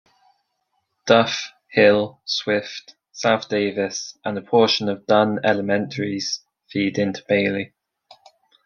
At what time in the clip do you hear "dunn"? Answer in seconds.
5.05-5.37